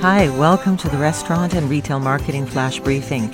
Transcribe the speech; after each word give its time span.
Hi, 0.00 0.30
welcome 0.38 0.78
to 0.78 0.88
the 0.88 0.96
Restaurant 0.96 1.52
and 1.52 1.68
Retail 1.68 2.00
Marketing 2.00 2.46
Flash 2.46 2.80
Briefing, 2.80 3.30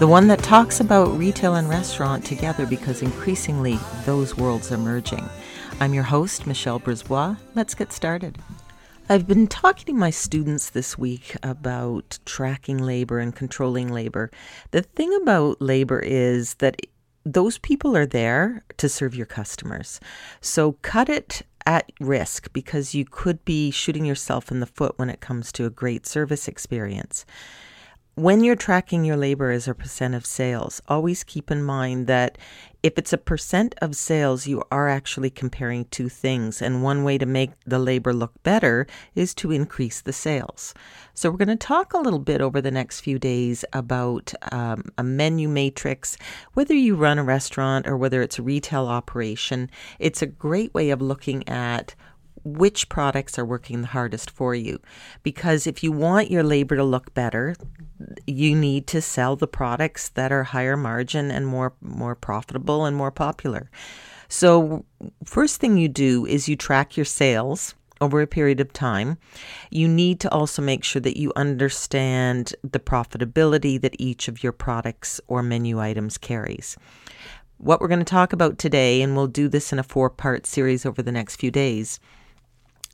the 0.00 0.06
one 0.06 0.28
that 0.28 0.40
talks 0.40 0.78
about 0.78 1.16
retail 1.16 1.54
and 1.54 1.66
restaurant 1.66 2.26
together 2.26 2.66
because 2.66 3.00
increasingly 3.00 3.78
those 4.04 4.36
worlds 4.36 4.70
are 4.70 4.76
merging. 4.76 5.26
I'm 5.80 5.94
your 5.94 6.02
host, 6.02 6.46
Michelle 6.46 6.78
Brisbois. 6.78 7.38
Let's 7.54 7.74
get 7.74 7.90
started. 7.90 8.36
I've 9.08 9.26
been 9.26 9.46
talking 9.46 9.86
to 9.86 9.98
my 9.98 10.10
students 10.10 10.68
this 10.68 10.98
week 10.98 11.34
about 11.42 12.18
tracking 12.26 12.76
labor 12.76 13.18
and 13.18 13.34
controlling 13.34 13.88
labor. 13.90 14.30
The 14.72 14.82
thing 14.82 15.18
about 15.22 15.62
labor 15.62 16.00
is 16.00 16.56
that 16.56 16.82
those 17.24 17.56
people 17.56 17.96
are 17.96 18.04
there 18.04 18.62
to 18.76 18.90
serve 18.90 19.14
your 19.14 19.24
customers. 19.24 20.00
So 20.42 20.72
cut 20.82 21.08
it 21.08 21.46
at 21.66 21.90
risk 22.00 22.52
because 22.52 22.94
you 22.94 23.04
could 23.04 23.44
be 23.44 23.70
shooting 23.70 24.04
yourself 24.04 24.50
in 24.50 24.60
the 24.60 24.66
foot 24.66 24.98
when 24.98 25.10
it 25.10 25.20
comes 25.20 25.52
to 25.52 25.66
a 25.66 25.70
great 25.70 26.06
service 26.06 26.48
experience. 26.48 27.24
When 28.16 28.42
you're 28.42 28.56
tracking 28.56 29.04
your 29.04 29.16
labor 29.16 29.50
as 29.52 29.68
a 29.68 29.74
percent 29.74 30.16
of 30.16 30.26
sales, 30.26 30.82
always 30.88 31.22
keep 31.22 31.50
in 31.50 31.62
mind 31.62 32.08
that 32.08 32.36
if 32.82 32.98
it's 32.98 33.12
a 33.12 33.18
percent 33.18 33.74
of 33.80 33.94
sales, 33.94 34.48
you 34.48 34.64
are 34.72 34.88
actually 34.88 35.30
comparing 35.30 35.84
two 35.86 36.08
things. 36.08 36.60
And 36.60 36.82
one 36.82 37.04
way 37.04 37.18
to 37.18 37.24
make 37.24 37.52
the 37.64 37.78
labor 37.78 38.12
look 38.12 38.32
better 38.42 38.86
is 39.14 39.32
to 39.36 39.52
increase 39.52 40.00
the 40.00 40.12
sales. 40.12 40.74
So, 41.14 41.30
we're 41.30 41.36
going 41.36 41.48
to 41.48 41.56
talk 41.56 41.92
a 41.92 41.98
little 41.98 42.18
bit 42.18 42.40
over 42.40 42.60
the 42.60 42.70
next 42.72 43.00
few 43.00 43.18
days 43.18 43.64
about 43.72 44.34
um, 44.50 44.84
a 44.98 45.04
menu 45.04 45.48
matrix. 45.48 46.16
Whether 46.54 46.74
you 46.74 46.96
run 46.96 47.18
a 47.18 47.24
restaurant 47.24 47.86
or 47.86 47.96
whether 47.96 48.22
it's 48.22 48.40
a 48.40 48.42
retail 48.42 48.86
operation, 48.86 49.70
it's 49.98 50.20
a 50.20 50.26
great 50.26 50.74
way 50.74 50.90
of 50.90 51.00
looking 51.00 51.48
at 51.48 51.94
which 52.44 52.88
products 52.88 53.38
are 53.38 53.44
working 53.44 53.82
the 53.82 53.88
hardest 53.88 54.30
for 54.30 54.54
you. 54.54 54.80
Because 55.22 55.66
if 55.66 55.82
you 55.82 55.92
want 55.92 56.30
your 56.30 56.42
labor 56.42 56.76
to 56.76 56.84
look 56.84 57.12
better, 57.14 57.54
you 58.26 58.56
need 58.56 58.86
to 58.88 59.02
sell 59.02 59.36
the 59.36 59.46
products 59.46 60.08
that 60.10 60.32
are 60.32 60.44
higher 60.44 60.76
margin 60.76 61.30
and 61.30 61.46
more 61.46 61.74
more 61.80 62.14
profitable 62.14 62.84
and 62.84 62.96
more 62.96 63.10
popular. 63.10 63.70
So 64.28 64.84
first 65.24 65.60
thing 65.60 65.76
you 65.76 65.88
do 65.88 66.24
is 66.24 66.48
you 66.48 66.56
track 66.56 66.96
your 66.96 67.04
sales 67.04 67.74
over 68.00 68.22
a 68.22 68.26
period 68.26 68.60
of 68.60 68.72
time. 68.72 69.18
You 69.70 69.86
need 69.86 70.20
to 70.20 70.30
also 70.30 70.62
make 70.62 70.84
sure 70.84 71.02
that 71.02 71.18
you 71.18 71.32
understand 71.36 72.54
the 72.62 72.78
profitability 72.78 73.80
that 73.80 73.96
each 73.98 74.28
of 74.28 74.42
your 74.42 74.52
products 74.52 75.20
or 75.28 75.42
menu 75.42 75.78
items 75.80 76.16
carries. 76.16 76.76
What 77.58 77.80
we're 77.80 77.88
going 77.88 78.00
to 78.00 78.04
talk 78.04 78.32
about 78.32 78.56
today, 78.56 79.02
and 79.02 79.14
we'll 79.14 79.26
do 79.26 79.48
this 79.48 79.72
in 79.72 79.78
a 79.78 79.82
four 79.82 80.08
part 80.08 80.46
series 80.46 80.86
over 80.86 81.02
the 81.02 81.12
next 81.12 81.36
few 81.36 81.50
days, 81.50 82.00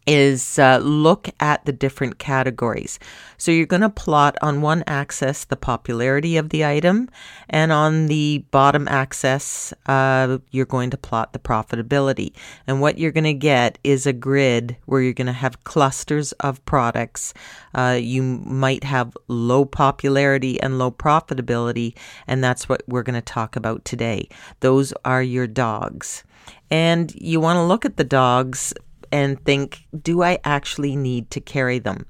is 0.06 0.58
uh, 0.58 0.78
look 0.78 1.28
at 1.40 1.64
the 1.64 1.72
different 1.72 2.18
categories. 2.18 2.98
So 3.38 3.50
you're 3.50 3.66
going 3.66 3.82
to 3.82 3.90
plot 3.90 4.36
on 4.40 4.62
one 4.62 4.84
axis 4.86 5.44
the 5.44 5.56
popularity 5.56 6.36
of 6.36 6.50
the 6.50 6.64
item, 6.64 7.08
and 7.50 7.72
on 7.72 8.06
the 8.06 8.44
bottom 8.50 8.86
axis, 8.88 9.74
uh, 9.86 10.38
you're 10.50 10.64
going 10.64 10.90
to 10.90 10.96
plot 10.96 11.32
the 11.32 11.38
profitability. 11.38 12.32
And 12.66 12.80
what 12.80 12.98
you're 12.98 13.12
going 13.12 13.24
to 13.24 13.34
get 13.34 13.78
is 13.82 14.06
a 14.06 14.12
grid 14.12 14.76
where 14.86 15.00
you're 15.00 15.12
going 15.12 15.26
to 15.26 15.32
have 15.32 15.64
clusters 15.64 16.32
of 16.32 16.64
products. 16.64 17.34
Uh, 17.74 17.98
you 18.00 18.22
might 18.22 18.84
have 18.84 19.16
low 19.28 19.64
popularity 19.64 20.60
and 20.60 20.78
low 20.78 20.90
profitability, 20.90 21.94
and 22.26 22.42
that's 22.42 22.68
what 22.68 22.82
we're 22.86 23.02
going 23.02 23.14
to 23.14 23.20
talk 23.20 23.56
about 23.56 23.84
today. 23.84 24.28
Those 24.60 24.92
are 25.04 25.22
your 25.22 25.46
dogs. 25.46 26.22
And 26.70 27.14
you 27.14 27.40
want 27.40 27.56
to 27.56 27.62
look 27.62 27.84
at 27.84 27.96
the 27.96 28.04
dogs 28.04 28.72
and 29.16 29.42
think, 29.46 29.86
do 30.02 30.22
I 30.22 30.38
actually 30.44 30.94
need 30.94 31.30
to 31.30 31.40
carry 31.40 31.78
them? 31.78 32.04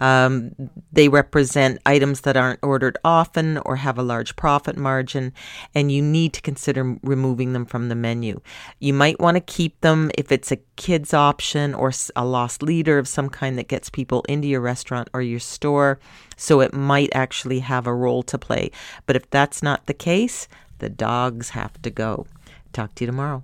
Um, 0.00 0.50
they 0.90 1.08
represent 1.08 1.80
items 1.86 2.22
that 2.22 2.36
aren't 2.36 2.58
ordered 2.60 2.98
often 3.04 3.58
or 3.58 3.76
have 3.76 3.98
a 3.98 4.02
large 4.02 4.34
profit 4.34 4.76
margin, 4.76 5.32
and 5.76 5.92
you 5.92 6.02
need 6.02 6.32
to 6.32 6.42
consider 6.42 6.98
removing 7.04 7.52
them 7.52 7.66
from 7.66 7.88
the 7.88 7.94
menu. 7.94 8.40
You 8.80 8.94
might 8.94 9.20
want 9.20 9.36
to 9.36 9.40
keep 9.40 9.80
them 9.80 10.10
if 10.18 10.32
it's 10.32 10.50
a 10.50 10.58
kids 10.74 11.14
option 11.14 11.72
or 11.72 11.92
a 12.16 12.24
lost 12.24 12.64
leader 12.64 12.98
of 12.98 13.06
some 13.06 13.28
kind 13.28 13.56
that 13.56 13.68
gets 13.68 13.88
people 13.88 14.22
into 14.28 14.48
your 14.48 14.60
restaurant 14.60 15.08
or 15.14 15.22
your 15.22 15.38
store, 15.38 16.00
so 16.36 16.60
it 16.60 16.74
might 16.74 17.10
actually 17.14 17.60
have 17.60 17.86
a 17.86 17.94
role 17.94 18.24
to 18.24 18.38
play. 18.38 18.72
But 19.06 19.14
if 19.14 19.30
that's 19.30 19.62
not 19.62 19.86
the 19.86 19.94
case, 19.94 20.48
the 20.78 20.90
dogs 20.90 21.50
have 21.50 21.80
to 21.82 21.90
go. 21.90 22.26
Talk 22.72 22.96
to 22.96 23.04
you 23.04 23.06
tomorrow. 23.06 23.40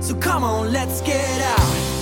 So 0.00 0.16
come 0.16 0.42
on, 0.42 0.72
let's 0.72 1.00
get 1.02 1.40
out. 1.42 1.99